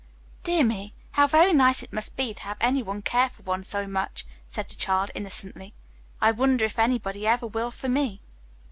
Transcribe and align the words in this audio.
"Dear 0.43 0.63
me, 0.63 0.95
how 1.11 1.27
very 1.27 1.53
nice 1.53 1.83
it 1.83 1.93
must 1.93 2.17
be 2.17 2.33
to 2.33 2.41
have 2.41 2.57
anyone 2.59 3.03
care 3.03 3.29
for 3.29 3.43
one 3.43 3.63
so 3.63 3.85
much," 3.85 4.25
said 4.47 4.67
the 4.67 4.73
child 4.73 5.11
innocently. 5.13 5.75
"I 6.19 6.31
wonder 6.31 6.65
if 6.65 6.79
anybody 6.79 7.27
ever 7.27 7.45
will 7.45 7.69
for 7.69 7.87
me?" 7.87 8.19